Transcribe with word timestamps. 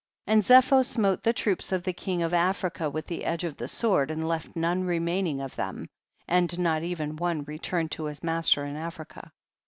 12. 0.25 0.35
And 0.35 0.41
Zepho 0.43 0.81
smote 0.83 1.21
the 1.21 1.31
troops 1.31 1.71
of 1.71 1.83
the 1.83 1.93
king 1.93 2.23
of 2.23 2.33
Africa 2.33 2.89
with 2.89 3.05
the 3.05 3.23
edge 3.23 3.43
of 3.43 3.57
the 3.57 3.67
sword, 3.67 4.09
and 4.09 4.27
left 4.27 4.55
none 4.55 4.83
remain 4.83 5.27
ing 5.27 5.39
of 5.41 5.55
them, 5.55 5.91
and 6.27 6.57
not 6.57 6.81
even 6.81 7.17
one 7.17 7.43
re 7.43 7.59
turned 7.59 7.91
to 7.91 8.05
his 8.05 8.23
master 8.23 8.65
in 8.65 8.77
Africa. 8.77 9.31